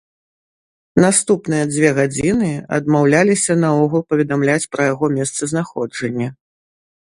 [1.03, 6.33] Наступныя дзве гадзіны адмаўляліся наогул паведамляць пра яго месцазнаходжанне.